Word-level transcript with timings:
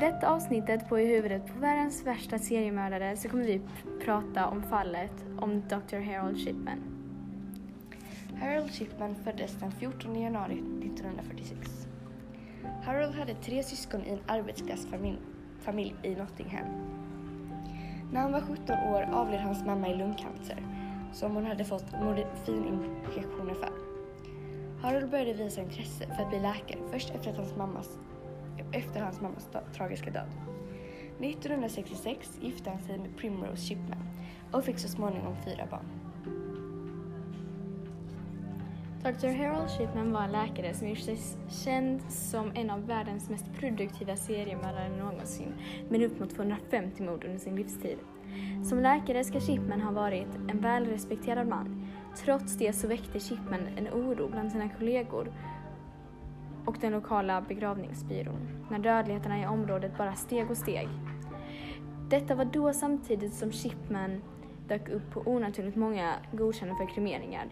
detta 0.00 0.28
avsnittet 0.28 0.88
på 0.88 1.00
I 1.00 1.06
huvudet 1.06 1.46
på 1.46 1.60
världens 1.60 2.06
värsta 2.06 2.38
seriemördare 2.38 3.16
så 3.16 3.28
kommer 3.28 3.44
vi 3.44 3.60
prata 4.04 4.46
om 4.46 4.62
fallet 4.62 5.12
om 5.38 5.62
Dr. 5.68 6.00
Harold 6.00 6.38
Shipman. 6.38 6.78
Harold 8.40 8.70
Shipman 8.70 9.14
föddes 9.14 9.52
den 9.60 9.72
14 9.72 10.20
januari 10.20 10.52
1946. 10.54 11.86
Harold 12.84 13.14
hade 13.14 13.34
tre 13.34 13.62
syskon 13.62 14.04
i 14.04 14.10
en 14.10 14.20
arbetsklassfamilj 14.26 15.94
i 16.02 16.14
Nottingham. 16.14 16.66
När 18.12 18.20
han 18.20 18.32
var 18.32 18.40
17 18.40 18.76
år 18.94 19.02
avled 19.12 19.40
hans 19.40 19.64
mamma 19.66 19.88
i 19.88 19.96
lungcancer 19.96 20.62
som 21.12 21.34
hon 21.34 21.46
hade 21.46 21.64
fått 21.64 21.92
morfininjektioner 21.92 23.54
för. 23.54 23.72
Harold 24.82 25.10
började 25.10 25.32
visa 25.32 25.60
intresse 25.60 26.06
för 26.06 26.22
att 26.22 26.30
bli 26.30 26.40
läkare 26.40 26.78
först 26.92 27.10
efter, 27.10 27.30
att 27.30 27.36
hans, 27.36 27.56
mammas, 27.56 27.98
efter 28.72 29.00
hans 29.00 29.20
mammas 29.20 29.48
tragiska 29.76 30.10
död. 30.10 30.28
1966 31.20 32.38
gifte 32.40 32.70
han 32.70 32.82
sig 32.82 32.98
med 32.98 33.16
Primrose 33.16 33.56
Shipman 33.56 34.02
och 34.52 34.64
fick 34.64 34.78
så 34.78 34.88
småningom 34.88 35.36
fyra 35.44 35.66
barn. 35.70 35.86
Dr. 39.02 39.28
Harold 39.28 39.70
Shipman 39.70 40.12
var 40.12 40.22
en 40.22 40.32
läkare 40.32 40.74
som 40.74 40.88
gjort 40.88 40.98
sig 40.98 41.18
känd 41.64 42.02
som 42.08 42.52
en 42.54 42.70
av 42.70 42.86
världens 42.86 43.30
mest 43.30 43.54
produktiva 43.54 44.16
seriemördare 44.16 44.96
någonsin 44.96 45.54
med 45.88 46.02
upp 46.02 46.20
mot 46.20 46.34
250 46.34 47.02
mord 47.02 47.24
under 47.24 47.38
sin 47.38 47.56
livstid. 47.56 47.98
Som 48.64 48.78
läkare 48.78 49.24
ska 49.24 49.40
Shipman 49.40 49.80
ha 49.80 49.92
varit 49.92 50.28
en 50.48 50.60
välrespekterad 50.60 51.48
man. 51.48 51.86
Trots 52.16 52.56
det 52.56 52.72
så 52.72 52.88
väckte 52.88 53.20
Shipman 53.20 53.66
en 53.76 53.88
oro 53.88 54.28
bland 54.28 54.52
sina 54.52 54.68
kollegor 54.68 55.32
och 56.70 56.76
den 56.80 56.92
lokala 56.92 57.40
begravningsbyrån 57.40 58.66
när 58.70 58.78
dödligheterna 58.78 59.42
i 59.42 59.46
området 59.46 59.98
bara 59.98 60.14
steg 60.14 60.50
och 60.50 60.56
steg. 60.56 60.88
Detta 62.10 62.34
var 62.34 62.44
då 62.44 62.72
samtidigt 62.72 63.34
som 63.34 63.52
Chipman 63.52 64.22
dök 64.68 64.88
upp 64.88 65.10
på 65.10 65.20
onaturligt 65.20 65.76
många 65.76 66.14
godkända 66.32 66.74
för 66.74 66.94
kremeringar 66.94 67.48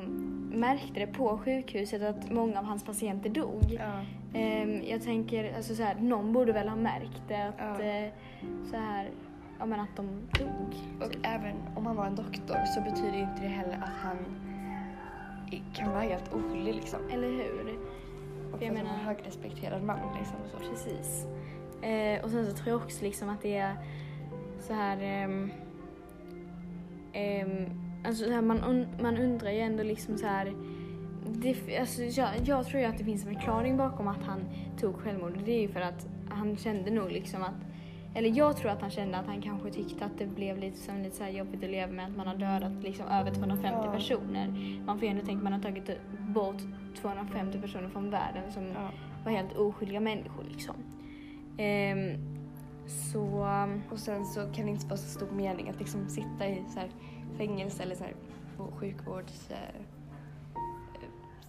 märkte 0.55 1.01
det 1.01 1.07
på 1.07 1.39
sjukhuset 1.39 2.03
att 2.03 2.31
många 2.31 2.59
av 2.59 2.65
hans 2.65 2.85
patienter 2.85 3.31
dog. 3.31 3.79
Ja. 3.79 4.03
Ehm, 4.39 4.83
jag 4.87 5.03
tänker, 5.03 5.57
alltså 5.57 5.75
så 5.75 5.83
här, 5.83 5.95
någon 5.95 6.33
borde 6.33 6.53
väl 6.53 6.69
ha 6.69 6.77
märkt 6.77 7.23
det 7.29 7.43
att 7.59 7.79
Ja. 7.79 7.85
eh, 7.85 8.09
så 8.71 8.77
här, 8.77 9.11
ja 9.59 9.67
men 9.67 9.81
att 9.81 9.97
de 9.97 10.07
dog. 10.39 10.75
Och 11.01 11.17
även 11.23 11.57
om 11.77 11.87
han 11.87 11.97
var 11.97 12.07
en 12.07 12.15
doktor 12.17 12.57
så 12.75 12.81
betyder 12.81 13.19
inte 13.19 13.43
det 13.43 13.49
heller 13.49 13.75
att 13.75 13.91
han 14.03 14.17
kan 15.75 15.91
vara 15.91 16.01
helt 16.03 16.35
oskyldig 16.35 16.75
liksom. 16.75 17.01
Eller 17.13 17.29
hur? 17.31 17.79
Och 18.53 18.63
jag 18.63 18.75
menar- 18.75 18.91
en 18.95 19.01
högrespekterad 19.07 19.83
man 19.83 19.99
liksom. 20.19 20.37
Så. 20.53 20.59
Precis. 20.71 21.27
Och 22.25 22.31
sen 22.31 22.47
så 22.47 22.53
tror 22.53 22.69
jag 22.69 22.83
också 22.85 23.05
liksom 23.05 23.29
att 23.29 23.43
det 23.43 23.57
är 23.57 23.75
så 24.65 24.73
här... 24.75 24.99
ehm, 25.03 25.51
ehm, 27.13 27.67
alltså 28.07 28.25
så 28.25 28.31
här 28.31 28.43
man, 28.43 28.59
un- 28.61 29.03
man 29.03 29.17
undrar 29.19 29.51
ju 29.51 29.59
ändå 29.61 29.83
liksom 29.83 30.19
så 30.19 30.27
här... 30.27 30.53
Det, 31.29 31.79
alltså 31.79 32.03
jag, 32.03 32.29
jag 32.45 32.67
tror 32.67 32.81
ju 32.81 32.87
att 32.87 32.99
det 32.99 33.05
finns 33.05 33.27
en 33.27 33.35
förklaring 33.35 33.77
bakom 33.77 34.09
att 34.09 34.23
han 34.23 34.41
tog 34.81 34.95
självmord. 34.97 35.39
Det 35.45 35.53
är 35.53 35.61
ju 35.61 35.69
för 35.69 35.81
att 35.81 36.07
han 36.29 36.57
kände 36.57 36.91
nog 36.91 37.11
liksom 37.13 37.43
att... 37.43 37.55
Eller 38.17 38.39
jag 38.39 38.57
tror 38.57 38.71
att 38.71 38.81
han 38.81 38.91
kände 38.91 39.19
att 39.19 39.27
han 39.27 39.43
kanske 39.43 39.71
tyckte 39.71 40.05
att 40.05 40.19
det 40.19 40.27
blev 40.27 40.59
lite, 40.59 40.77
som 40.79 41.03
lite 41.03 41.17
så 41.17 41.25
här 41.25 41.31
jobbigt 41.31 41.65
att 41.65 41.71
leva 41.71 41.93
med 41.93 42.05
att 42.07 42.17
man 42.17 42.27
har 42.27 42.35
dödat 42.35 42.83
liksom 42.83 43.07
över 43.07 43.31
250 43.35 43.79
Ja. 43.85 43.93
personer. 43.93 44.49
Man 44.87 44.99
får 44.99 45.05
ju 45.05 45.11
ändå 45.11 45.25
tänka 45.25 45.37
att 45.39 45.43
man 45.45 45.53
har 45.53 45.61
tagit 45.61 45.91
bort 46.19 46.57
250 47.01 47.59
personer 47.61 47.89
från 47.89 48.11
världen 48.11 48.53
som 48.53 48.65
Ja. 48.67 48.91
var 49.25 49.33
helt 49.33 49.57
oskyldiga 49.57 50.01
människor 50.01 50.45
liksom. 50.51 50.75
Ehm, 51.59 52.11
så... 52.87 53.19
um, 53.65 53.83
Och 53.91 53.99
sen 53.99 54.27
så 54.27 54.41
kan 54.41 54.65
det 54.65 54.71
inte 54.71 54.87
vara 54.87 54.97
så 54.97 55.09
stor 55.19 55.31
mening 55.31 55.69
att 55.69 55.79
liksom 55.79 56.09
sitta 56.09 56.49
i 56.49 56.65
så 56.69 56.81
här 56.81 56.89
fängelse 57.37 57.83
eller 57.83 57.95
så 57.95 58.05
här 58.05 58.15
på 58.57 58.67
sjukvårds 58.77 59.51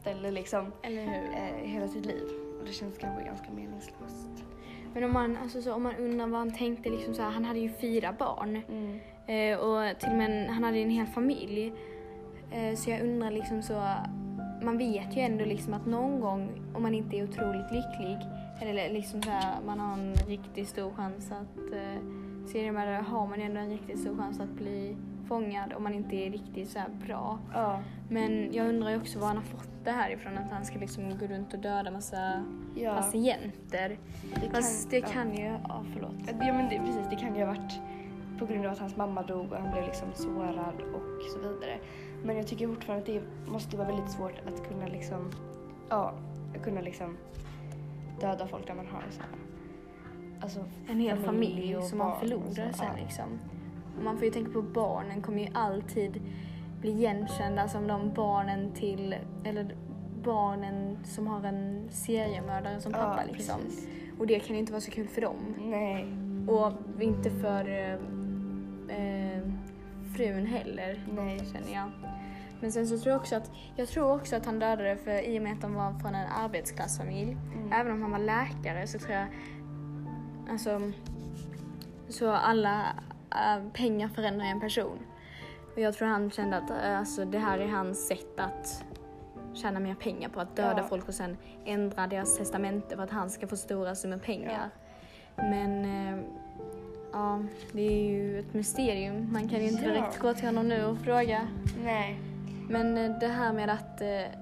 eh, 0.05 0.31
liksom 0.31 0.71
Eller 0.81 1.03
hur? 1.03 1.13
eh, 1.13 1.69
hela 1.69 1.87
sitt 1.87 2.05
liv. 2.05 2.23
Och 2.59 2.65
det 2.65 2.71
känns 2.71 2.97
kanske 2.97 3.23
ganska 3.23 3.51
meningslöst. 3.51 4.43
Men 4.93 5.03
om 5.03 5.13
man, 5.13 5.37
alltså 5.37 5.61
så, 5.61 5.73
om 5.73 5.83
man 5.83 5.95
undrar 5.95 6.27
vad 6.27 6.39
han 6.39 6.53
tänkte, 6.53 6.89
liksom 6.89 7.13
så 7.13 7.21
här, 7.21 7.29
han 7.31 7.45
hade 7.45 7.59
ju 7.59 7.69
fyra 7.69 8.13
barn. 8.19 8.61
Mm. 8.69 8.99
Eh, 9.27 9.59
och 9.59 9.99
till 9.99 10.09
och 10.09 10.15
med 10.17 10.31
en, 10.31 10.53
han 10.53 10.63
hade 10.63 10.77
ju 10.77 10.83
en 10.83 10.89
hel 10.89 11.07
familj. 11.07 11.73
Eh, 12.51 12.75
så 12.75 12.89
jag 12.89 13.01
undrar 13.01 13.31
liksom 13.31 13.61
så, 13.61 13.73
man 14.61 14.77
vet 14.77 15.17
ju 15.17 15.21
ändå 15.21 15.45
liksom 15.45 15.73
att 15.73 15.85
någon 15.85 16.19
gång 16.19 16.49
om 16.75 16.81
man 16.81 16.93
inte 16.93 17.17
är 17.17 17.23
otroligt 17.23 17.71
lycklig 17.71 18.17
eller 18.61 18.89
liksom 18.89 19.21
så 19.21 19.29
här, 19.29 19.61
man 19.65 19.79
har 19.79 19.93
en 19.93 20.15
riktigt 20.15 20.67
stor 20.67 20.91
chans 20.93 21.31
att 21.31 21.73
eh, 21.73 22.01
seriemördare 22.47 23.03
har 23.07 23.27
man 23.27 23.41
ändå 23.41 23.59
en 23.59 23.69
riktigt 23.69 23.99
stor 23.99 24.17
chans 24.17 24.39
att 24.39 24.49
bli 24.49 24.95
fångad 25.27 25.73
om 25.73 25.83
man 25.83 25.93
inte 25.93 26.15
är 26.15 26.31
riktigt 26.31 26.69
så 26.69 26.79
bra. 27.05 27.39
Ja. 27.53 27.79
Men 28.09 28.53
jag 28.53 28.67
undrar 28.69 28.89
ju 28.89 28.97
också 28.97 29.19
var 29.19 29.27
han 29.27 29.37
har 29.37 29.43
fått 29.43 29.69
det 29.83 29.91
här 29.91 30.09
ifrån 30.09 30.37
att 30.37 30.51
han 30.51 30.65
ska 30.65 30.79
liksom 30.79 31.17
gå 31.19 31.25
runt 31.27 31.53
och 31.53 31.59
döda 31.59 31.91
massa 31.91 32.43
Ja. 32.75 32.95
patienter. 32.95 33.97
Det 34.41 34.49
Fast 34.49 34.89
det 34.89 34.97
ja. 34.99 35.07
kan 35.07 35.37
ju, 35.37 35.43
ja 35.43 35.83
förlåt. 35.93 36.15
Ja 36.27 36.53
men 36.53 36.69
det, 36.69 36.79
precis, 36.79 37.09
det 37.09 37.15
kan 37.15 37.35
ju 37.35 37.41
ha 37.41 37.47
varit 37.47 37.79
på 38.39 38.45
grund 38.45 38.65
av 38.65 38.71
att 38.71 38.79
hans 38.79 38.95
mamma 38.97 39.21
dog 39.23 39.51
och 39.51 39.57
han 39.57 39.71
blev 39.71 39.83
liksom 39.85 40.07
sårad 40.13 40.81
och 40.81 41.23
så 41.33 41.39
vidare. 41.39 41.77
Men 42.23 42.37
jag 42.37 42.47
tycker 42.47 42.67
fortfarande 42.67 43.01
att 43.01 43.23
det 43.45 43.51
måste 43.51 43.77
vara 43.77 43.87
väldigt 43.87 44.11
svårt 44.11 44.41
att 44.47 44.67
kunna 44.67 44.87
liksom, 44.87 45.31
ja, 45.89 46.13
kunna 46.63 46.81
liksom 46.81 47.17
döda 48.19 48.47
folk 48.47 48.67
där 48.67 48.75
man 48.75 48.87
har 48.87 49.03
så 49.11 49.21
här, 49.21 49.29
alltså 50.39 50.59
En 50.87 50.99
hel 50.99 51.17
familj, 51.17 51.77
och 51.77 51.83
som 51.83 51.97
man 51.97 52.19
förlorar 52.19 52.71
så, 52.71 52.77
sen 52.77 52.87
ja. 52.97 53.03
liksom. 53.03 53.39
Och 53.97 54.03
man 54.03 54.17
får 54.17 54.25
ju 54.25 54.31
tänka 54.31 54.51
på 54.51 54.61
barnen 54.61 55.21
kommer 55.21 55.39
ju 55.39 55.47
alltid 55.53 56.21
bli 56.81 56.91
igenkända 56.91 57.67
som 57.67 57.87
de 57.87 58.13
barnen 58.13 58.71
till, 58.71 59.15
eller 59.43 59.75
barnen 60.23 60.97
som 61.03 61.27
har 61.27 61.43
en 61.43 61.89
seriemördare 61.89 62.81
som 62.81 62.91
pappa 62.91 63.23
ja, 63.27 63.33
liksom. 63.33 63.61
precis. 63.61 63.87
Och 64.19 64.27
det 64.27 64.39
kan 64.39 64.55
ju 64.55 64.59
inte 64.59 64.71
vara 64.71 64.81
så 64.81 64.91
kul 64.91 65.07
för 65.07 65.21
dem. 65.21 65.55
Nej, 65.59 66.07
Och 66.47 67.01
inte 67.01 67.29
för 67.29 67.69
eh, 67.69 67.93
eh, 68.97 69.41
frun 70.15 70.45
heller, 70.45 71.05
nej. 71.15 71.39
känner 71.53 71.73
jag. 71.73 71.91
Men 72.65 72.71
sen 72.71 72.87
så 72.87 72.97
tror 72.97 73.11
jag 73.11 73.21
också 73.21 73.35
att, 73.35 73.51
jag 73.75 73.87
tror 73.87 74.15
också 74.15 74.35
att 74.35 74.45
han 74.45 74.59
dödade 74.59 74.97
för 74.97 75.21
i 75.21 75.39
och 75.39 75.43
med 75.43 75.53
att 75.53 75.61
de 75.61 75.73
var 75.73 75.93
från 75.99 76.15
en 76.15 76.27
arbetsklassfamilj. 76.31 77.31
Mm. 77.31 77.71
Även 77.71 77.91
om 77.91 78.01
han 78.01 78.11
var 78.11 78.19
läkare 78.19 78.87
så 78.87 78.99
tror 78.99 79.11
jag, 79.13 79.27
alltså, 80.49 80.91
så 82.09 82.31
alla 82.31 82.81
äh, 83.31 83.71
pengar 83.73 84.07
förändrar 84.07 84.45
en 84.45 84.59
person. 84.59 84.97
Och 85.73 85.81
jag 85.81 85.93
tror 85.93 86.07
han 86.07 86.31
kände 86.31 86.57
att 86.57 86.69
äh, 86.69 86.99
alltså, 86.99 87.25
det 87.25 87.39
här 87.39 87.59
är 87.59 87.67
hans 87.67 88.07
sätt 88.07 88.39
att 88.39 88.83
tjäna 89.53 89.79
mer 89.79 89.95
pengar 89.95 90.29
på, 90.29 90.39
att 90.39 90.55
döda 90.55 90.77
Ja. 90.77 90.83
folk 90.83 91.07
och 91.07 91.13
sen 91.13 91.37
ändra 91.65 92.07
deras 92.07 92.37
testamente 92.37 92.95
för 92.95 93.03
att 93.03 93.11
han 93.11 93.29
ska 93.29 93.47
få 93.47 93.57
stora 93.57 93.95
summor 93.95 94.17
pengar. 94.17 94.69
Men 95.35 95.85
äh, 95.85 96.19
ja, 97.11 97.43
det 97.71 97.81
är 97.81 98.09
ju 98.09 98.39
ett 98.39 98.53
mysterium. 98.53 99.33
Man 99.33 99.49
kan 99.49 99.59
ju 99.59 99.67
inte 99.67 99.83
Ja. 99.85 99.91
direkt 99.91 100.19
gå 100.19 100.33
till 100.33 100.45
honom 100.45 100.67
nu 100.67 100.85
och 100.85 100.97
fråga. 100.97 101.47
Nej. 101.83 102.19
Men 102.69 102.97
eh, 102.97 103.19
det 103.19 103.27
här 103.27 103.53
med 103.53 103.69
att 103.69 104.01
eh, 104.01 104.39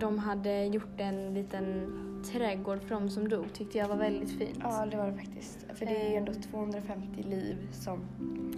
de 0.00 0.18
hade 0.18 0.64
gjort 0.64 1.00
en 1.00 1.34
liten 1.34 1.92
trädgård 2.32 2.82
för 2.82 2.94
de 2.94 3.10
som 3.10 3.28
dog 3.28 3.52
tyckte 3.52 3.78
jag 3.78 3.88
var 3.88 3.96
väldigt 3.96 4.38
fint. 4.38 4.58
Ja, 4.62 4.86
det 4.90 4.96
var 4.96 5.06
det 5.06 5.12
faktiskt. 5.16 5.66
För 5.74 5.86
det 5.86 6.06
är 6.06 6.10
ju 6.10 6.16
ändå 6.16 6.32
250 6.32 7.22
liv 7.22 7.56
som... 7.72 8.00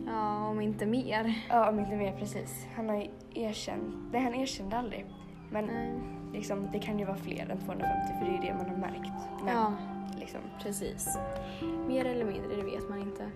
Ja, 0.06 0.48
om 0.48 0.60
inte 0.60 0.86
mer. 0.86 1.34
Ja, 1.48 1.68
om 1.68 1.78
inte 1.80 1.96
mer 1.96 2.12
precis. 2.12 2.66
Han 2.76 2.88
har 2.88 2.96
ju 2.96 3.08
erkänt... 3.34 3.94
Nej, 4.12 4.22
han 4.22 4.34
erkände 4.34 4.76
aldrig. 4.76 5.06
Men 5.50 5.64
Nej. 5.66 5.92
liksom, 6.32 6.68
det 6.72 6.78
kan 6.78 6.98
ju 6.98 7.04
vara 7.04 7.16
fler 7.16 7.50
än 7.50 7.58
250 7.58 7.78
för 8.18 8.24
det 8.24 8.30
är 8.30 8.42
ju 8.42 8.48
det 8.48 8.54
man 8.54 8.70
har 8.70 8.76
märkt. 8.76 9.12
Men 9.44 9.54
Ja, 9.54 9.72
liksom... 10.20 10.40
precis. 10.62 11.18
Mer 11.88 12.04
eller 12.04 12.24
mindre, 12.24 12.56
det 12.56 12.62
vet 12.64 12.88
man 12.88 12.98
inte. 12.98 13.26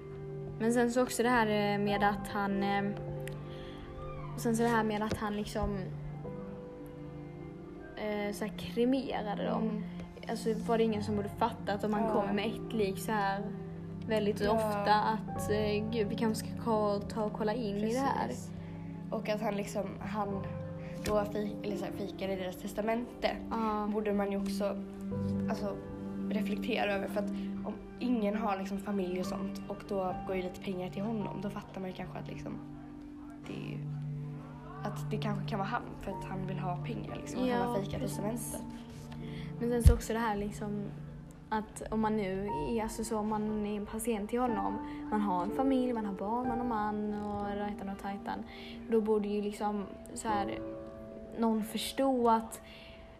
Men 0.58 0.72
sen 0.72 0.90
så 0.92 1.02
också 1.02 1.22
det 1.22 1.28
här 1.28 1.46
eh, 1.46 1.78
med 1.78 2.04
att 2.04 2.28
han... 2.28 2.62
Och 4.36 4.42
sen 4.42 4.56
så 4.56 4.62
det 4.62 4.68
här 4.68 4.84
med 4.84 5.02
att 5.02 5.16
han 5.16 5.36
liksom... 5.36 5.78
Eh, 7.96 8.32
så 8.32 8.44
här 8.44 8.52
kremerade 8.58 9.44
dem. 9.46 9.62
Mm. 9.62 9.82
Alltså 10.28 10.54
var 10.66 10.78
det 10.78 10.84
ingen 10.84 11.04
som 11.04 11.16
borde 11.16 11.28
fatta 11.28 11.72
att 11.72 11.84
om 11.84 11.90
man 11.90 12.02
Ja. 12.02 12.12
kommer 12.12 12.32
med 12.32 12.46
ett 12.46 12.72
lik 12.72 12.98
så 12.98 13.12
här 13.12 13.42
väldigt 14.06 14.40
Ja. 14.40 14.50
ofta 14.52 14.94
att 14.94 15.50
eh, 15.50 15.90
gud 15.90 16.08
vi 16.08 16.14
kanske 16.16 16.46
ska 16.46 17.00
ta 17.00 17.24
och 17.24 17.32
kolla 17.32 17.54
in 17.54 17.76
i 17.76 17.92
det 17.92 17.98
här. 17.98 18.26
Precis. 18.28 18.50
Och 19.10 19.28
att 19.28 19.40
han 19.40 19.54
liksom, 19.56 19.84
han 20.00 20.42
då 21.04 21.24
fi, 21.32 21.56
eller 21.62 21.76
så 21.76 21.84
här, 21.84 21.92
fikar 21.92 22.28
i 22.28 22.36
deras 22.36 22.56
testamente 22.56 23.36
Ja. 23.50 23.88
borde 23.92 24.12
man 24.12 24.32
ju 24.32 24.38
också 24.42 24.82
alltså, 25.50 25.76
reflektera 26.30 26.92
över 26.94 27.08
för 27.08 27.20
att 27.20 27.30
om 27.66 27.74
ingen 27.98 28.36
har 28.36 28.56
liksom 28.58 28.78
familj 28.78 29.20
och 29.20 29.26
sånt 29.26 29.60
och 29.68 29.78
då 29.88 30.14
går 30.26 30.36
ju 30.36 30.42
lite 30.42 30.60
pengar 30.60 30.90
till 30.90 31.02
honom 31.02 31.40
då 31.42 31.50
fattar 31.50 31.80
man 31.80 31.90
ju 31.90 31.96
kanske 31.96 32.18
att 32.18 32.28
liksom 32.28 32.52
det 33.46 33.52
är 33.52 33.70
ju 33.70 33.78
att 34.86 35.10
det 35.10 35.16
kanske 35.16 35.48
kan 35.48 35.58
vara 35.58 35.68
han 35.68 35.82
för 36.00 36.10
att 36.10 36.24
han 36.24 36.46
vill 36.46 36.58
ha 36.58 36.76
pengar 36.76 37.16
liksom 37.16 37.42
och 37.42 37.48
Ja, 37.48 37.56
han 37.56 37.68
har 37.68 37.74
fejkat 37.74 38.00
precis. 38.00 38.16
testamentet. 38.16 38.62
Men 39.60 39.70
sen 39.70 39.82
så 39.82 39.94
också 39.94 40.12
det 40.12 40.18
här 40.18 40.36
liksom 40.36 40.84
att 41.48 41.82
om 41.90 42.00
man 42.00 42.16
nu 42.16 42.48
är, 42.70 42.82
alltså 42.82 43.04
så, 43.04 43.18
om 43.18 43.28
man 43.28 43.66
är 43.66 43.76
en 43.76 43.86
patient 43.86 44.30
till 44.30 44.40
honom, 44.40 44.78
man 45.10 45.20
har 45.20 45.42
en 45.42 45.50
familj, 45.50 45.92
man 45.92 46.06
har 46.06 46.12
barn, 46.12 46.48
man 46.48 46.58
har 46.58 46.66
man 46.66 47.14
och 47.24 47.56
rajtan 47.56 47.88
och 47.88 47.98
tajtan. 47.98 48.42
Då 48.90 49.00
borde 49.00 49.28
ju 49.28 49.42
liksom 49.42 49.84
så 50.14 50.28
här 50.28 50.58
någon 51.38 51.64
förstå 51.64 52.30
att 52.30 52.60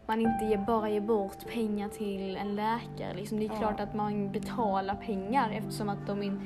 man 0.06 0.20
inte 0.20 0.44
ger, 0.44 0.58
bara 0.58 0.88
ger 0.88 1.00
bort 1.00 1.46
pengar 1.52 1.88
till 1.88 2.36
en 2.36 2.54
läkare. 2.56 3.14
Liksom, 3.14 3.38
det 3.38 3.44
är 3.44 3.50
Ja. 3.52 3.58
klart 3.58 3.80
att 3.80 3.94
man 3.94 4.32
betalar 4.32 4.94
pengar 4.94 5.50
eftersom 5.50 5.88
att 5.88 6.06
de, 6.06 6.22
in, 6.22 6.40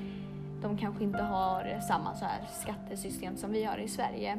de 0.62 0.78
kanske 0.78 1.04
inte 1.04 1.22
har 1.22 1.80
samma 1.88 2.14
så 2.14 2.24
här 2.24 2.40
skattesystem 2.60 3.36
som 3.36 3.52
vi 3.52 3.64
har 3.64 3.78
i 3.78 3.88
Sverige. 3.88 4.38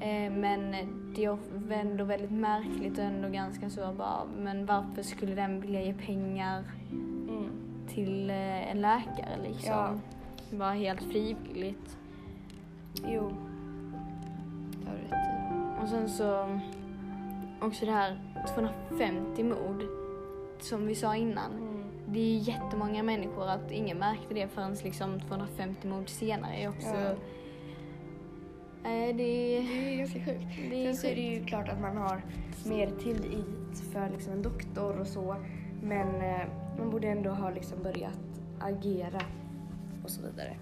Eh, 0.00 0.32
men 0.32 0.70
det 1.16 1.24
är 1.24 1.38
ändå 1.72 2.04
väldigt 2.04 2.30
märkligt 2.30 2.98
och 2.98 3.04
ändå 3.04 3.28
ganska 3.28 3.70
så 3.70 3.92
bara, 3.92 4.24
men 4.38 4.66
varför 4.66 5.02
skulle 5.02 5.34
den 5.34 5.60
vilja 5.60 5.82
ge 5.82 5.94
pengar 5.94 6.64
Mm. 6.90 7.50
till 7.88 8.30
eh, 8.30 8.70
en 8.70 8.80
läkare 8.80 9.36
liksom? 9.42 9.72
Ja. 9.72 9.94
Bara 10.50 10.72
helt 10.72 11.02
frivilligt. 11.02 11.96
Jo. 13.08 13.32
Det 14.80 14.88
har 14.90 14.96
du 14.96 15.02
rätt 15.02 15.12
i. 15.12 15.82
Och 15.82 15.88
sen 15.88 16.08
så 16.08 16.60
också 17.60 17.86
det 17.86 17.92
här 17.92 18.18
250 18.54 19.44
mord 19.44 19.82
som 20.60 20.86
vi 20.86 20.94
sa 20.94 21.16
innan. 21.16 21.52
Mm. 21.52 21.84
Det 22.08 22.18
är 22.18 22.38
jättemånga 22.38 23.02
människor 23.02 23.48
att 23.48 23.70
ingen 23.72 23.98
märkte 23.98 24.34
det 24.34 24.48
förrän 24.48 24.74
liksom 24.84 25.20
250 25.20 25.88
mord 25.88 26.08
senare 26.08 26.54
är 26.56 26.68
också... 26.68 26.88
Ja. 26.88 27.14
Nej, 28.86 29.12
det, 29.12 29.22
Det 29.22 29.92
är 29.94 29.98
ganska 29.98 30.18
sjukt. 30.18 30.44
det 30.70 30.84
Sen 30.84 30.96
så 30.96 31.06
är 31.06 31.14
det 31.14 31.20
ju 31.20 31.44
klart 31.44 31.68
att 31.68 31.80
man 31.80 31.96
har 31.96 32.22
mer 32.66 32.90
tillit 33.02 33.78
för 33.92 34.10
liksom 34.10 34.32
en 34.32 34.42
doktor 34.42 35.00
och 35.00 35.06
så. 35.06 35.36
Men 35.82 36.14
eh, 36.16 36.40
man 36.78 36.90
borde 36.90 37.08
ändå 37.08 37.30
ha 37.30 37.50
liksom 37.50 37.82
börjat 37.82 38.18
agera 38.60 39.20
och 40.04 40.10
så 40.10 40.22
vidare. 40.22 40.56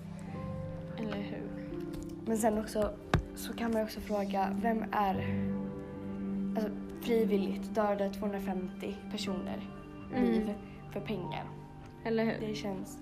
Eller 0.98 1.22
hur? 1.22 1.42
Men 2.26 2.38
sen 2.38 2.58
också 2.58 2.90
så 3.34 3.52
kan 3.52 3.72
man 3.72 3.82
också 3.82 4.00
fråga, 4.00 4.56
vem 4.62 4.84
är 4.92 5.44
alltså, 6.56 6.70
frivilligt 7.02 7.74
dödar 7.74 8.08
250 8.12 8.96
personer 9.12 9.70
Mm. 10.16 10.24
liv 10.30 10.54
för 10.92 11.00
pengar? 11.00 11.44
Eller 12.04 12.24
hur? 12.24 12.48
Det 12.48 12.54
känns 12.54 12.98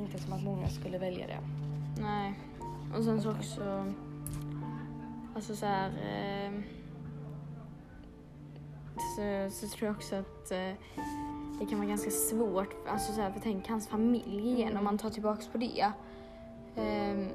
inte 0.00 0.18
som 0.18 0.32
att 0.32 0.44
många 0.44 0.68
skulle 0.68 0.98
välja 0.98 1.26
det. 1.26 1.38
Nej. 2.02 2.34
Och 2.96 3.04
sen 3.04 3.20
så 3.22 3.30
också... 3.30 3.84
Alltså 5.34 5.56
så 5.56 5.66
här... 5.66 5.88
Eh, 5.88 6.52
så, 9.16 9.50
så 9.50 9.68
tror 9.76 9.86
jag 9.88 9.96
också 9.96 10.16
att 10.16 10.50
eh, 10.52 10.72
det 11.60 11.66
kan 11.70 11.78
vara 11.78 11.88
ganska 11.88 12.10
svårt, 12.10 12.74
alltså 12.88 13.12
så 13.12 13.20
här, 13.20 13.30
för 13.32 13.40
tänk 13.40 13.68
hans 13.68 13.88
familj 13.88 14.50
igen 14.50 14.76
om 14.76 14.84
man 14.84 14.98
tar 14.98 15.10
tillbaks 15.10 15.48
på 15.48 15.58
det. 15.58 15.92
Eh, 16.76 17.26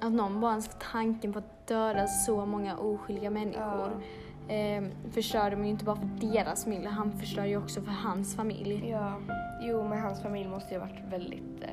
att 0.00 0.12
någon 0.12 0.40
bara 0.40 0.50
ens 0.50 0.70
tanken 0.92 1.32
på 1.32 1.38
att 1.38 1.66
döda 1.66 2.06
så 2.06 2.46
många 2.46 2.76
oskyldiga 2.76 3.30
människor. 3.30 4.02
Eh, 4.48 4.84
förstör 5.10 5.50
de 5.50 5.64
ju 5.64 5.70
inte 5.70 5.84
bara 5.84 5.96
för 5.96 6.08
deras 6.20 6.64
familj, 6.64 6.86
han 6.86 7.12
förstör 7.12 7.44
ju 7.44 7.56
också 7.56 7.80
för 7.82 7.92
hans 7.92 8.36
familj. 8.36 8.88
Ja, 8.88 9.14
jo 9.60 9.88
men 9.88 9.98
hans 10.00 10.22
familj 10.22 10.48
måste 10.48 10.74
ju 10.74 10.80
ha 10.80 10.86
varit 10.86 11.04
väldigt... 11.12 11.62
Eh, 11.62 11.68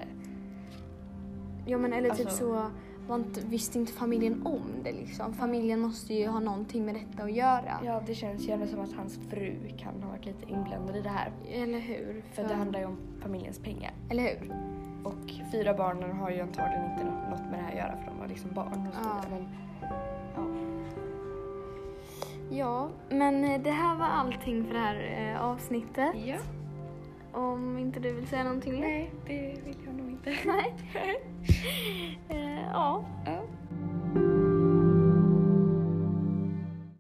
Ja 1.70 1.78
men 1.78 1.94
eller 1.94 2.10
typ 2.10 2.26
Alltså- 2.28 2.38
så, 2.38 2.72
inte, 3.16 3.42
visste 3.42 3.80
inte 3.80 3.94
familjen 3.94 4.42
om 4.46 4.62
det 4.84 4.92
liksom? 4.92 5.34
Familjen 5.34 5.80
måste 5.80 6.14
ju 6.14 6.28
ha 6.28 6.40
någonting 6.40 6.86
med 6.86 6.96
detta 6.96 7.24
att 7.24 7.32
göra. 7.32 7.80
ja, 7.86 8.02
det 8.08 8.16
känns 8.16 8.48
ju 8.48 8.52
ändå 8.54 8.68
som 8.68 8.80
att 8.80 8.94
hans 8.94 9.20
fru 9.30 9.56
kan 9.78 10.04
ha 10.04 10.10
varit 10.10 10.26
lite 10.26 10.52
inblandad 10.52 10.96
i 10.96 11.02
det 11.02 11.10
här. 11.10 11.32
Eller 11.52 11.80
hur? 11.80 12.24
För 12.34 12.44
det 12.44 12.54
handlar 12.54 12.80
ju 12.80 12.86
om 12.86 12.98
familjens 13.22 13.60
pengar. 13.60 13.92
Eller 14.10 14.24
hur? 14.24 14.56
Och 15.04 15.52
fyra 15.52 15.74
barnen 15.74 16.12
har 16.18 16.30
ju 16.30 16.42
antagligen 16.42 16.92
inte 16.92 17.04
nå- 17.04 17.30
något 17.30 17.40
med 17.52 17.60
det 17.60 17.64
här 17.64 17.72
att 17.72 17.78
göra 17.78 17.98
för 17.98 18.12
de 18.12 18.20
var 18.20 18.28
liksom 18.28 18.50
barn 18.54 18.88
och 18.88 18.94
så 18.94 19.00
Ja. 19.04 19.22
Men, 19.30 19.48
ja. 20.36 20.44
Ja, 22.50 22.90
men 23.10 23.44
eh, 23.44 23.62
det 23.62 23.72
här 23.72 23.96
var 23.98 24.06
allting 24.06 24.66
för 24.66 24.74
det 24.74 24.80
här 24.80 25.32
eh, 25.36 25.42
avsnittet. 25.46 26.16
ja. 26.26 26.38
Om 27.34 27.78
inte 27.78 28.00
du 28.00 28.14
vill 28.14 28.28
säga 28.28 28.44
någonting? 28.44 28.80
Nej, 28.80 29.12
det 29.28 29.56
vill 29.66 29.76
jag 29.86 29.96
nog 29.96 30.10
inte. 30.12 30.30
Nej. 30.46 30.76
Eh, 32.30 32.62
ja. 32.74 33.04
ja. 33.26 33.47